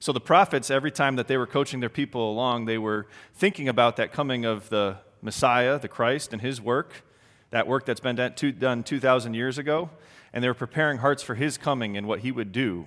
So 0.00 0.12
the 0.12 0.20
prophets, 0.20 0.70
every 0.70 0.92
time 0.92 1.16
that 1.16 1.26
they 1.26 1.36
were 1.36 1.46
coaching 1.46 1.80
their 1.80 1.88
people 1.88 2.30
along, 2.30 2.66
they 2.66 2.78
were 2.78 3.06
thinking 3.34 3.68
about 3.68 3.96
that 3.96 4.12
coming 4.12 4.44
of 4.44 4.68
the 4.68 4.98
Messiah, 5.22 5.78
the 5.78 5.88
Christ, 5.88 6.32
and 6.32 6.40
his 6.40 6.60
work, 6.60 7.04
that 7.50 7.66
work 7.66 7.84
that's 7.84 8.00
been 8.00 8.14
done 8.14 8.84
2,000 8.84 9.34
years 9.34 9.58
ago, 9.58 9.90
and 10.32 10.44
they 10.44 10.48
were 10.48 10.54
preparing 10.54 10.98
hearts 10.98 11.22
for 11.22 11.34
his 11.34 11.58
coming 11.58 11.96
and 11.96 12.06
what 12.06 12.20
he 12.20 12.30
would 12.30 12.52
do. 12.52 12.86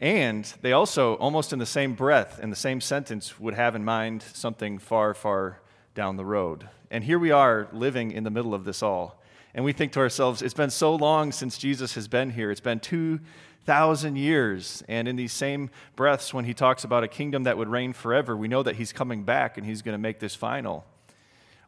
And 0.00 0.44
they 0.62 0.72
also, 0.72 1.14
almost 1.16 1.52
in 1.52 1.58
the 1.58 1.66
same 1.66 1.94
breath, 1.94 2.40
in 2.40 2.50
the 2.50 2.56
same 2.56 2.80
sentence, 2.80 3.38
would 3.38 3.54
have 3.54 3.76
in 3.76 3.84
mind 3.84 4.22
something 4.22 4.78
far, 4.78 5.12
far 5.12 5.60
down 5.94 6.16
the 6.16 6.24
road. 6.24 6.68
And 6.90 7.04
here 7.04 7.18
we 7.18 7.30
are 7.30 7.68
living 7.72 8.12
in 8.12 8.24
the 8.24 8.30
middle 8.30 8.54
of 8.54 8.64
this 8.64 8.82
all. 8.82 9.17
And 9.58 9.64
we 9.64 9.72
think 9.72 9.90
to 9.94 9.98
ourselves, 9.98 10.40
it's 10.40 10.54
been 10.54 10.70
so 10.70 10.94
long 10.94 11.32
since 11.32 11.58
Jesus 11.58 11.96
has 11.96 12.06
been 12.06 12.30
here. 12.30 12.52
It's 12.52 12.60
been 12.60 12.78
two 12.78 13.18
thousand 13.64 14.14
years. 14.14 14.84
And 14.86 15.08
in 15.08 15.16
these 15.16 15.32
same 15.32 15.70
breaths, 15.96 16.32
when 16.32 16.44
he 16.44 16.54
talks 16.54 16.84
about 16.84 17.02
a 17.02 17.08
kingdom 17.08 17.42
that 17.42 17.58
would 17.58 17.66
reign 17.66 17.92
forever, 17.92 18.36
we 18.36 18.46
know 18.46 18.62
that 18.62 18.76
he's 18.76 18.92
coming 18.92 19.24
back 19.24 19.58
and 19.58 19.66
he's 19.66 19.82
going 19.82 19.94
to 19.94 19.98
make 19.98 20.20
this 20.20 20.36
final. 20.36 20.86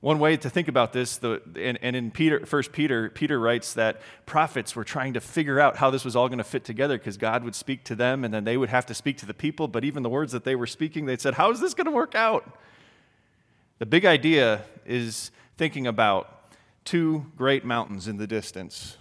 One 0.02 0.20
way 0.20 0.36
to 0.36 0.48
think 0.48 0.68
about 0.68 0.92
this, 0.92 1.16
the, 1.16 1.42
and, 1.56 1.80
and 1.82 1.96
in 1.96 2.12
Peter, 2.12 2.46
First 2.46 2.70
Peter, 2.70 3.10
Peter 3.10 3.40
writes 3.40 3.74
that 3.74 4.02
prophets 4.24 4.76
were 4.76 4.84
trying 4.84 5.14
to 5.14 5.20
figure 5.20 5.58
out 5.58 5.78
how 5.78 5.90
this 5.90 6.04
was 6.04 6.14
all 6.14 6.28
going 6.28 6.38
to 6.38 6.44
fit 6.44 6.62
together 6.62 6.96
because 6.96 7.16
God 7.16 7.42
would 7.42 7.56
speak 7.56 7.82
to 7.86 7.96
them 7.96 8.22
and 8.24 8.32
then 8.32 8.44
they 8.44 8.56
would 8.56 8.68
have 8.68 8.86
to 8.86 8.94
speak 8.94 9.18
to 9.18 9.26
the 9.26 9.34
people. 9.34 9.66
But 9.66 9.84
even 9.84 10.04
the 10.04 10.10
words 10.10 10.30
that 10.30 10.44
they 10.44 10.54
were 10.54 10.68
speaking, 10.68 11.06
they 11.06 11.16
said, 11.16 11.34
How 11.34 11.50
is 11.50 11.58
this 11.58 11.74
going 11.74 11.86
to 11.86 11.90
work 11.90 12.14
out? 12.14 12.56
The 13.80 13.86
big 13.86 14.04
idea 14.04 14.62
is 14.86 15.32
thinking 15.56 15.88
about 15.88 16.36
two 16.84 17.26
great 17.36 17.64
mountains 17.64 18.08
in 18.08 18.16
the 18.16 18.26
distance 18.26 18.96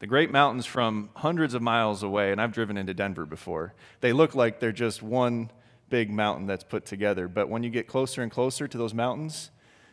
the 0.00 0.06
great 0.06 0.32
mountains 0.32 0.64
from 0.64 1.10
hundreds 1.14 1.52
of 1.52 1.60
miles 1.60 2.02
away, 2.02 2.32
and 2.32 2.40
I've 2.40 2.52
driven 2.52 2.78
into 2.78 2.94
Denver 2.94 3.26
before, 3.26 3.74
they 4.00 4.14
look 4.14 4.34
like 4.34 4.58
they're 4.58 4.72
just 4.72 5.02
one 5.02 5.50
big 5.90 6.10
mountain 6.10 6.46
that's 6.46 6.64
put 6.64 6.86
together. 6.86 7.28
But 7.28 7.50
when 7.50 7.62
you 7.62 7.68
get 7.68 7.86
closer 7.86 8.22
and 8.22 8.32
closer 8.32 8.66
to 8.66 8.78
those 8.78 8.94
mountains, 8.94 9.50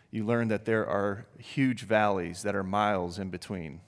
you 0.09 0.25
learn 0.25 0.47
that 0.47 0.63
there 0.63 0.87
are 0.87 1.25
huge 1.37 1.81
valleys 1.81 2.43
that 2.43 2.55
are 2.55 2.63
miles 2.63 3.19
in 3.19 3.29
between. 3.29 3.81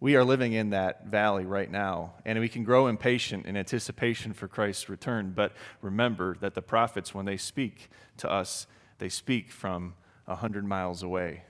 We 0.00 0.16
are 0.16 0.24
living 0.24 0.54
in 0.54 0.70
that 0.70 1.06
valley 1.06 1.44
right 1.44 1.70
now, 1.70 2.14
and 2.26 2.40
we 2.40 2.48
can 2.48 2.64
grow 2.64 2.88
impatient 2.88 3.46
in 3.46 3.56
anticipation 3.56 4.32
for 4.32 4.48
Christ's 4.48 4.88
return. 4.88 5.30
But 5.36 5.52
remember 5.80 6.36
that 6.40 6.54
the 6.54 6.62
prophets, 6.62 7.14
when 7.14 7.26
they 7.26 7.36
speak 7.36 7.90
to 8.16 8.28
us, 8.28 8.66
they 8.98 9.08
speak 9.08 9.52
from 9.52 9.94
a 10.26 10.34
hundred 10.34 10.64
miles 10.64 11.04
away. 11.04 11.44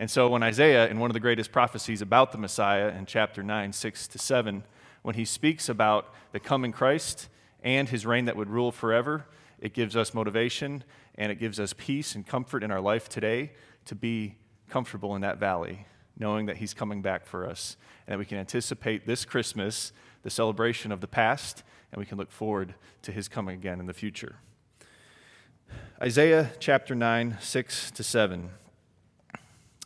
And 0.00 0.10
so, 0.10 0.30
when 0.30 0.42
Isaiah, 0.42 0.88
in 0.88 0.98
one 0.98 1.10
of 1.10 1.12
the 1.14 1.20
greatest 1.20 1.52
prophecies 1.52 2.00
about 2.00 2.32
the 2.32 2.38
Messiah 2.38 2.88
in 2.88 3.04
chapter 3.04 3.42
9, 3.42 3.70
6 3.74 4.08
to 4.08 4.18
7, 4.18 4.64
when 5.02 5.14
he 5.14 5.26
speaks 5.26 5.68
about 5.68 6.14
the 6.32 6.40
coming 6.40 6.72
Christ 6.72 7.28
and 7.62 7.86
his 7.86 8.06
reign 8.06 8.24
that 8.24 8.34
would 8.34 8.48
rule 8.48 8.72
forever, 8.72 9.26
it 9.58 9.74
gives 9.74 9.96
us 9.96 10.14
motivation 10.14 10.84
and 11.16 11.30
it 11.30 11.34
gives 11.34 11.60
us 11.60 11.74
peace 11.76 12.14
and 12.14 12.26
comfort 12.26 12.64
in 12.64 12.70
our 12.70 12.80
life 12.80 13.10
today 13.10 13.52
to 13.84 13.94
be 13.94 14.36
comfortable 14.70 15.14
in 15.16 15.20
that 15.20 15.36
valley, 15.36 15.84
knowing 16.18 16.46
that 16.46 16.56
he's 16.56 16.72
coming 16.72 17.02
back 17.02 17.26
for 17.26 17.46
us 17.46 17.76
and 18.06 18.14
that 18.14 18.18
we 18.18 18.24
can 18.24 18.38
anticipate 18.38 19.06
this 19.06 19.26
Christmas, 19.26 19.92
the 20.22 20.30
celebration 20.30 20.92
of 20.92 21.02
the 21.02 21.08
past, 21.08 21.62
and 21.92 22.00
we 22.00 22.06
can 22.06 22.16
look 22.16 22.30
forward 22.30 22.74
to 23.02 23.12
his 23.12 23.28
coming 23.28 23.54
again 23.58 23.78
in 23.78 23.84
the 23.84 23.92
future. 23.92 24.36
Isaiah 26.00 26.52
chapter 26.58 26.94
9, 26.94 27.36
6 27.38 27.90
to 27.90 28.02
7. 28.02 28.48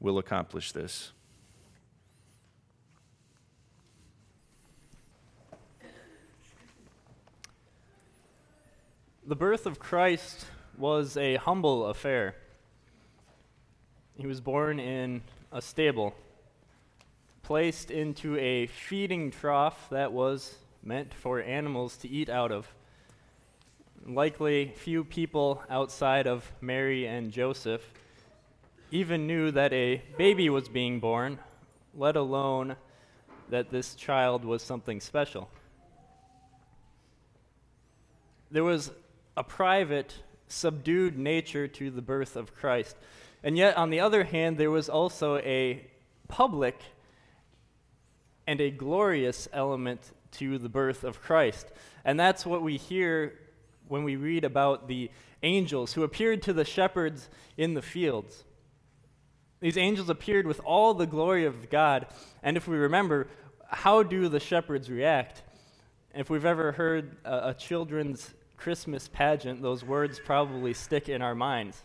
will 0.00 0.18
accomplish 0.18 0.72
this. 0.72 1.12
The 9.26 9.34
birth 9.34 9.66
of 9.66 9.80
Christ 9.80 10.46
was 10.78 11.16
a 11.16 11.34
humble 11.34 11.86
affair. 11.86 12.36
He 14.16 14.26
was 14.26 14.40
born 14.40 14.78
in 14.78 15.22
a 15.50 15.60
stable, 15.60 16.14
placed 17.42 17.90
into 17.90 18.36
a 18.38 18.66
feeding 18.66 19.32
trough 19.32 19.88
that 19.90 20.12
was 20.12 20.54
meant 20.82 21.12
for 21.12 21.42
animals 21.42 21.96
to 21.98 22.08
eat 22.08 22.28
out 22.28 22.52
of. 22.52 22.68
Likely, 24.06 24.72
few 24.76 25.02
people 25.02 25.62
outside 25.68 26.28
of 26.28 26.52
Mary 26.60 27.08
and 27.08 27.32
Joseph 27.32 27.82
even 28.90 29.26
knew 29.26 29.50
that 29.50 29.72
a 29.72 30.02
baby 30.16 30.48
was 30.48 30.68
being 30.68 31.00
born, 31.00 31.38
let 31.94 32.16
alone 32.16 32.76
that 33.48 33.70
this 33.70 33.94
child 33.94 34.44
was 34.44 34.62
something 34.62 35.00
special. 35.00 35.48
There 38.50 38.64
was 38.64 38.90
a 39.36 39.44
private 39.44 40.14
subdued 40.48 41.18
nature 41.18 41.66
to 41.68 41.90
the 41.90 42.02
birth 42.02 42.36
of 42.36 42.54
Christ. 42.54 42.96
And 43.42 43.56
yet, 43.56 43.76
on 43.76 43.90
the 43.90 44.00
other 44.00 44.24
hand, 44.24 44.58
there 44.58 44.70
was 44.70 44.88
also 44.88 45.38
a 45.38 45.84
public 46.28 46.80
and 48.46 48.60
a 48.60 48.70
glorious 48.70 49.48
element 49.52 50.00
to 50.32 50.58
the 50.58 50.68
birth 50.68 51.04
of 51.04 51.20
Christ. 51.20 51.66
And 52.04 52.18
that's 52.18 52.46
what 52.46 52.62
we 52.62 52.76
hear 52.76 53.38
when 53.88 54.04
we 54.04 54.16
read 54.16 54.44
about 54.44 54.88
the 54.88 55.10
angels 55.42 55.92
who 55.92 56.02
appeared 56.02 56.42
to 56.42 56.52
the 56.52 56.64
shepherds 56.64 57.28
in 57.56 57.74
the 57.74 57.82
fields. 57.82 58.44
These 59.60 59.76
angels 59.76 60.10
appeared 60.10 60.46
with 60.46 60.60
all 60.64 60.94
the 60.94 61.06
glory 61.06 61.46
of 61.46 61.70
God. 61.70 62.06
And 62.42 62.56
if 62.56 62.68
we 62.68 62.76
remember, 62.76 63.28
how 63.68 64.02
do 64.02 64.28
the 64.28 64.40
shepherds 64.40 64.90
react? 64.90 65.42
If 66.14 66.30
we've 66.30 66.44
ever 66.44 66.72
heard 66.72 67.16
a, 67.24 67.50
a 67.50 67.54
children's 67.54 68.34
Christmas 68.56 69.08
pageant, 69.08 69.62
those 69.62 69.84
words 69.84 70.20
probably 70.24 70.74
stick 70.74 71.08
in 71.08 71.22
our 71.22 71.34
minds. 71.34 71.82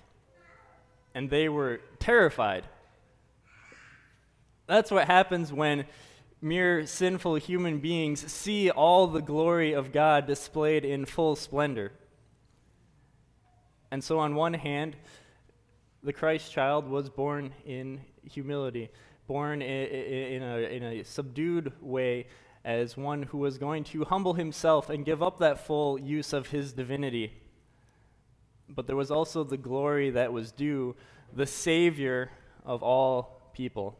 And 1.13 1.30
they 1.30 1.50
were 1.50 1.82
terrified. 2.00 2.66
That's 4.68 4.92
what 4.92 5.08
happens 5.08 5.51
when 5.51 5.86
mere 6.42 6.86
sinful 6.86 7.36
human 7.36 7.80
beings 7.80 8.32
see 8.32 8.70
all 8.70 9.08
the 9.08 9.22
glory 9.22 9.74
of 9.74 9.92
God 9.92 10.25
displayed 10.28 10.86
in 10.86 11.06
full 11.06 11.36
splendor. 11.36 11.92
And 13.92 14.04
so, 14.04 14.20
on 14.20 14.36
one 14.36 14.54
hand, 14.54 14.96
the 16.03 16.13
Christ 16.13 16.51
child 16.51 16.88
was 16.88 17.10
born 17.10 17.53
in 17.65 18.01
humility, 18.24 18.89
born 19.27 19.62
in 19.62 20.41
a, 20.41 20.75
in 20.75 20.84
a 20.84 21.03
subdued 21.03 21.74
way 21.81 22.27
as 22.63 22.96
one 22.96 23.24
who 23.24 23.38
was 23.38 23.58
going 23.58 23.84
to 23.84 24.03
humble 24.05 24.34
himself 24.34 24.89
and 24.89 25.05
give 25.05 25.22
up 25.24 25.39
that 25.39 25.65
full 25.65 26.00
use 26.00 26.34
of 26.34 26.48
his 26.48 26.74
divinity. 26.74 27.34
But 28.70 28.88
there 28.88 28.96
was 28.96 29.12
also 29.12 29.43
the 29.43 29.58
glory 29.58 30.12
that 30.12 30.31
was 30.31 30.51
due 30.51 30.96
the 31.34 31.46
Savior 31.46 32.29
of 32.65 32.84
all 32.84 33.51
people. 33.53 33.98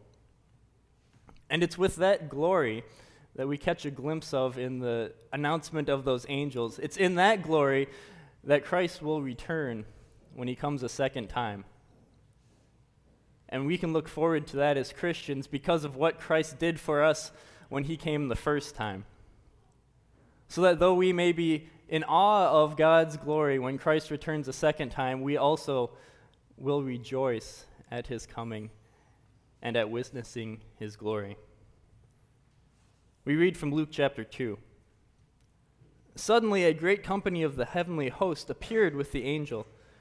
And 1.50 1.64
it's 1.64 1.78
with 1.78 1.98
that 1.98 2.30
glory 2.30 2.84
that 3.36 3.48
we 3.48 3.58
catch 3.58 3.86
a 3.86 3.92
glimpse 3.92 4.34
of 4.34 4.58
in 4.58 4.80
the 4.80 5.14
announcement 5.32 5.90
of 5.90 6.04
those 6.04 6.26
angels. 6.30 6.80
It's 6.80 6.98
in 6.98 7.16
that 7.16 7.42
glory 7.42 7.88
that 8.44 8.66
Christ 8.66 9.02
will 9.02 9.22
return 9.22 9.86
when 10.36 10.48
he 10.48 10.56
comes 10.56 10.84
a 10.84 10.90
second 10.90 11.28
time. 11.28 11.66
And 13.52 13.66
we 13.66 13.78
can 13.78 13.92
look 13.92 14.08
forward 14.08 14.48
to 14.48 14.58
that 14.58 14.78
as 14.78 14.94
Christians 14.94 15.46
because 15.46 15.84
of 15.84 15.96
what 15.96 16.20
Christ 16.20 16.58
did 16.58 16.80
for 16.80 17.04
us 17.04 17.32
when 17.70 17.84
he 17.84 17.98
came 17.98 18.28
the 18.28 18.36
first 18.36 18.76
time. 18.76 19.06
So 20.48 20.62
that 20.62 20.80
though 20.80 20.94
we 20.94 21.12
may 21.12 21.32
be 21.34 21.68
in 21.90 22.04
awe 22.06 22.50
of 22.50 22.78
God's 22.78 23.18
glory 23.18 23.60
when 23.60 23.78
Christ 23.78 24.10
returns 24.10 24.48
a 24.48 24.54
second 24.54 24.90
time, 24.90 25.22
we 25.22 25.36
also 25.36 25.92
will 26.58 26.82
rejoice 26.82 27.66
at 27.92 28.08
his 28.08 28.26
coming 28.26 28.70
and 29.62 29.76
at 29.76 29.90
witnessing 29.90 30.62
his 30.80 30.96
glory. 30.96 31.38
We 33.26 33.36
read 33.36 33.58
from 33.58 33.74
Luke 33.74 33.90
chapter 33.92 34.24
2. 34.24 34.58
Suddenly, 36.16 36.66
a 36.66 36.74
great 36.74 37.04
company 37.04 37.44
of 37.44 37.56
the 37.56 37.66
heavenly 37.66 38.10
host 38.10 38.50
appeared 38.50 38.96
with 38.96 39.12
the 39.12 39.24
angel 39.24 39.68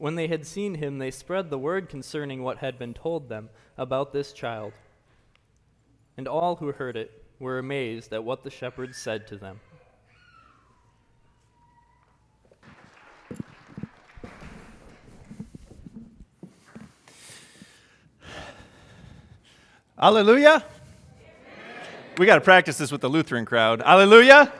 When 0.00 0.14
they 0.14 0.28
had 0.28 0.46
seen 0.46 0.76
him, 0.76 0.96
they 0.96 1.10
spread 1.10 1.50
the 1.50 1.58
word 1.58 1.90
concerning 1.90 2.42
what 2.42 2.56
had 2.56 2.78
been 2.78 2.94
told 2.94 3.28
them 3.28 3.50
about 3.76 4.14
this 4.14 4.32
child. 4.32 4.72
And 6.16 6.26
all 6.26 6.56
who 6.56 6.72
heard 6.72 6.96
it 6.96 7.22
were 7.38 7.58
amazed 7.58 8.10
at 8.14 8.24
what 8.24 8.42
the 8.42 8.48
shepherds 8.48 8.96
said 8.96 9.26
to 9.26 9.36
them. 9.36 9.60
Hallelujah. 19.98 20.64
We 22.16 22.24
got 22.24 22.36
to 22.36 22.40
practice 22.40 22.78
this 22.78 22.90
with 22.90 23.02
the 23.02 23.10
Lutheran 23.10 23.44
crowd. 23.44 23.82
Hallelujah. 23.82 24.50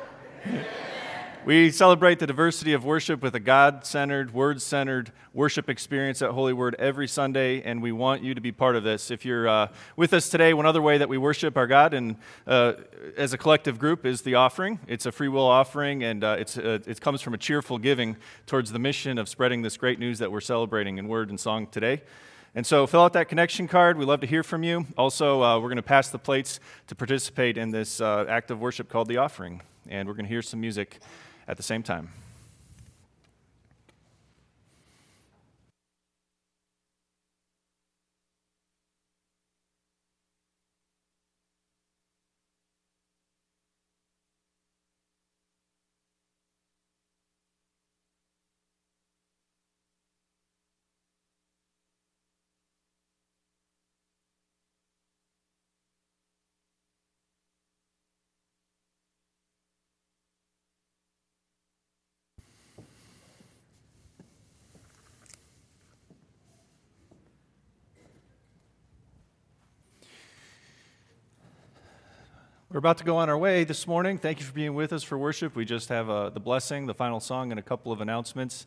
We 1.47 1.71
celebrate 1.71 2.19
the 2.19 2.27
diversity 2.27 2.75
of 2.75 2.85
worship 2.85 3.23
with 3.23 3.35
a 3.35 3.41
God 3.41 3.87
centered, 3.87 4.35
word 4.35 4.61
centered 4.61 5.11
worship 5.33 5.71
experience 5.71 6.21
at 6.21 6.33
Holy 6.33 6.53
Word 6.53 6.77
every 6.79 7.09
Sunday, 7.09 7.63
and 7.63 7.81
we 7.81 7.93
want 7.93 8.23
you 8.23 8.35
to 8.35 8.43
be 8.43 8.53
part 8.53 8.77
of 8.77 8.85
this. 8.85 9.11
If 9.11 9.25
you're 9.25 9.49
uh, 9.49 9.69
with 9.97 10.13
us 10.13 10.29
today, 10.29 10.53
one 10.53 10.67
other 10.67 10.83
way 10.83 10.99
that 10.99 11.09
we 11.09 11.17
worship 11.17 11.57
our 11.57 11.67
God 11.67 11.95
and 11.95 12.17
uh, 12.47 12.75
as 13.17 13.33
a 13.33 13.39
collective 13.39 13.79
group 13.79 14.05
is 14.05 14.21
the 14.21 14.35
offering. 14.35 14.81
It's 14.87 15.07
a 15.07 15.13
free 15.13 15.29
will 15.29 15.47
offering, 15.47 16.05
and 16.05 16.23
uh, 16.23 16.37
it's, 16.39 16.59
uh, 16.59 16.81
it 16.87 17.01
comes 17.01 17.23
from 17.23 17.33
a 17.33 17.39
cheerful 17.39 17.79
giving 17.79 18.19
towards 18.47 18.71
the 18.71 18.79
mission 18.79 19.17
of 19.17 19.27
spreading 19.27 19.63
this 19.63 19.79
great 19.79 19.99
news 19.99 20.19
that 20.19 20.31
we're 20.31 20.43
celebrating 20.43 20.99
in 20.99 21.09
word 21.09 21.31
and 21.31 21.41
song 21.41 21.69
today. 21.69 22.03
And 22.55 22.67
so 22.67 22.87
fill 22.87 23.01
out 23.01 23.15
that 23.15 23.31
connection 23.31 23.67
card. 23.67 23.97
we 23.97 24.05
love 24.05 24.21
to 24.21 24.27
hear 24.27 24.43
from 24.43 24.63
you. 24.63 24.85
Also, 24.99 25.43
uh, 25.43 25.59
we're 25.59 25.69
going 25.69 25.77
to 25.77 25.83
pass 25.83 26.11
the 26.11 26.19
plates 26.19 26.61
to 26.89 26.95
participate 26.95 27.57
in 27.57 27.71
this 27.71 28.03
uh, 28.03 28.27
act 28.29 28.51
of 28.51 28.61
worship 28.61 28.91
called 28.91 29.09
the 29.09 29.17
offering. 29.17 29.63
And 29.89 30.07
we're 30.07 30.15
going 30.15 30.27
to 30.27 30.31
hear 30.31 30.43
some 30.43 30.61
music 30.61 31.01
at 31.51 31.57
the 31.57 31.63
same 31.65 31.83
time. 31.83 32.09
We're 72.73 72.79
about 72.79 72.99
to 72.99 73.05
go 73.05 73.17
on 73.17 73.29
our 73.29 73.37
way 73.37 73.65
this 73.65 73.89
morning. 73.89 74.17
Thank 74.17 74.39
you 74.39 74.47
for 74.47 74.53
being 74.53 74.75
with 74.75 74.93
us 74.93 75.03
for 75.03 75.19
worship. 75.19 75.57
We 75.57 75.65
just 75.65 75.89
have 75.89 76.09
uh, 76.09 76.31
the 76.31 76.39
blessing, 76.39 76.87
the 76.87 76.95
final 76.95 77.19
song, 77.19 77.51
and 77.51 77.59
a 77.59 77.65
couple 77.65 77.91
of 77.91 78.01
announcements. 78.01 78.65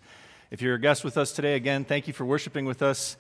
If 0.52 0.62
you're 0.62 0.76
a 0.76 0.80
guest 0.80 1.06
with 1.06 1.18
us 1.18 1.32
today, 1.32 1.56
again, 1.56 1.86
thank 1.86 2.06
you 2.08 2.12
for 2.12 2.26
worshiping 2.26 2.66
with 2.66 2.82
us. 2.82 3.16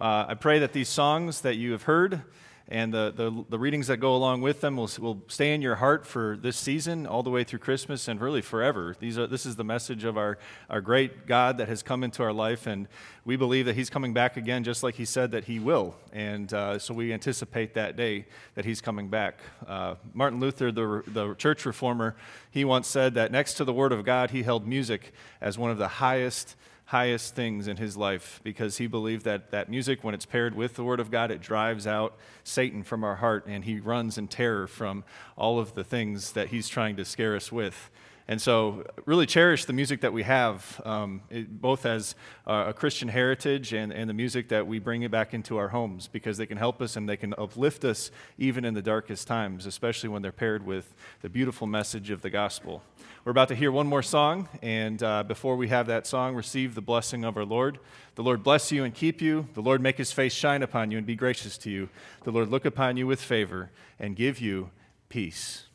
Uh, 0.00 0.24
I 0.26 0.34
pray 0.34 0.58
that 0.58 0.72
these 0.72 0.88
songs 0.88 1.42
that 1.42 1.54
you 1.54 1.70
have 1.70 1.84
heard 1.84 2.22
and 2.68 2.94
the, 2.94 3.12
the, 3.14 3.44
the, 3.50 3.58
readings 3.58 3.88
that 3.88 3.98
go 3.98 4.16
along 4.16 4.40
with 4.40 4.62
them 4.62 4.76
will, 4.76 4.88
will 4.98 5.22
stay 5.28 5.52
in 5.52 5.60
your 5.60 5.74
heart 5.74 6.06
for 6.06 6.38
this 6.40 6.56
season, 6.56 7.06
all 7.06 7.22
the 7.22 7.28
way 7.28 7.44
through 7.44 7.58
Christmas, 7.58 8.08
and 8.08 8.18
really 8.18 8.40
forever. 8.40 8.96
These 8.98 9.18
are, 9.18 9.26
this 9.26 9.44
is 9.44 9.56
the 9.56 9.64
message 9.64 10.04
of 10.04 10.16
our, 10.16 10.38
our 10.70 10.80
great 10.80 11.26
God 11.26 11.58
that 11.58 11.68
has 11.68 11.82
come 11.82 12.02
into 12.02 12.22
our 12.22 12.32
life, 12.32 12.66
and 12.66 12.88
we 13.26 13.36
believe 13.36 13.66
that 13.66 13.74
He's 13.74 13.90
coming 13.90 14.14
back 14.14 14.38
again, 14.38 14.64
just 14.64 14.82
like 14.82 14.94
He 14.94 15.04
said 15.04 15.32
that 15.32 15.44
He 15.44 15.58
will. 15.58 15.94
And 16.10 16.52
uh, 16.54 16.78
so 16.78 16.94
we 16.94 17.12
anticipate 17.12 17.74
that 17.74 17.96
day 17.96 18.24
that 18.54 18.64
He's 18.64 18.80
coming 18.80 19.08
back. 19.08 19.40
Uh, 19.66 19.96
Martin 20.14 20.40
Luther, 20.40 20.72
the, 20.72 21.02
the 21.06 21.34
church 21.34 21.66
reformer, 21.66 22.16
he 22.50 22.64
once 22.64 22.88
said 22.88 23.14
that 23.14 23.30
next 23.30 23.54
to 23.54 23.64
the 23.64 23.74
Word 23.74 23.92
of 23.92 24.04
God, 24.04 24.30
he 24.30 24.42
held 24.42 24.66
music 24.66 25.12
as 25.40 25.58
one 25.58 25.70
of 25.70 25.76
the 25.76 25.88
highest 25.88 26.56
highest 26.86 27.34
things 27.34 27.66
in 27.66 27.76
his 27.76 27.96
life 27.96 28.40
because 28.44 28.76
he 28.76 28.86
believed 28.86 29.24
that 29.24 29.50
that 29.50 29.68
music, 29.68 30.04
when 30.04 30.14
it's 30.14 30.26
paired 30.26 30.54
with 30.54 30.74
the 30.74 30.84
Word 30.84 31.00
of 31.00 31.10
God, 31.10 31.30
it 31.30 31.40
drives 31.40 31.86
out 31.86 32.16
Satan 32.42 32.82
from 32.82 33.02
our 33.04 33.16
heart 33.16 33.46
and 33.46 33.64
he 33.64 33.80
runs 33.80 34.18
in 34.18 34.28
terror 34.28 34.66
from 34.66 35.04
all 35.36 35.58
of 35.58 35.74
the 35.74 35.84
things 35.84 36.32
that 36.32 36.48
he's 36.48 36.68
trying 36.68 36.96
to 36.96 37.04
scare 37.04 37.34
us 37.34 37.50
with. 37.50 37.90
And 38.26 38.40
so, 38.40 38.86
really 39.04 39.26
cherish 39.26 39.66
the 39.66 39.74
music 39.74 40.00
that 40.00 40.14
we 40.14 40.22
have, 40.22 40.80
um, 40.86 41.20
it, 41.28 41.60
both 41.60 41.84
as 41.84 42.14
uh, 42.46 42.64
a 42.68 42.72
Christian 42.72 43.08
heritage 43.08 43.74
and, 43.74 43.92
and 43.92 44.08
the 44.08 44.14
music 44.14 44.48
that 44.48 44.66
we 44.66 44.78
bring 44.78 45.02
it 45.02 45.10
back 45.10 45.34
into 45.34 45.58
our 45.58 45.68
homes, 45.68 46.08
because 46.08 46.38
they 46.38 46.46
can 46.46 46.56
help 46.56 46.80
us 46.80 46.96
and 46.96 47.06
they 47.06 47.18
can 47.18 47.34
uplift 47.36 47.84
us 47.84 48.10
even 48.38 48.64
in 48.64 48.72
the 48.72 48.80
darkest 48.80 49.26
times, 49.26 49.66
especially 49.66 50.08
when 50.08 50.22
they're 50.22 50.32
paired 50.32 50.64
with 50.64 50.94
the 51.20 51.28
beautiful 51.28 51.66
message 51.66 52.08
of 52.08 52.22
the 52.22 52.30
gospel. 52.30 52.82
We're 53.26 53.32
about 53.32 53.48
to 53.48 53.54
hear 53.54 53.70
one 53.70 53.86
more 53.86 54.02
song, 54.02 54.48
and 54.62 55.02
uh, 55.02 55.22
before 55.22 55.56
we 55.56 55.68
have 55.68 55.86
that 55.88 56.06
song, 56.06 56.34
receive 56.34 56.74
the 56.74 56.82
blessing 56.82 57.24
of 57.24 57.36
our 57.36 57.44
Lord. 57.44 57.78
The 58.14 58.22
Lord 58.22 58.42
bless 58.42 58.72
you 58.72 58.84
and 58.84 58.94
keep 58.94 59.20
you. 59.20 59.48
The 59.52 59.62
Lord 59.62 59.82
make 59.82 59.98
his 59.98 60.12
face 60.12 60.32
shine 60.32 60.62
upon 60.62 60.90
you 60.90 60.96
and 60.96 61.06
be 61.06 61.14
gracious 61.14 61.58
to 61.58 61.70
you. 61.70 61.90
The 62.22 62.32
Lord 62.32 62.50
look 62.50 62.64
upon 62.64 62.96
you 62.96 63.06
with 63.06 63.20
favor 63.20 63.70
and 63.98 64.16
give 64.16 64.40
you 64.40 64.70
peace. 65.10 65.66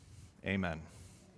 Amen. 0.44 0.89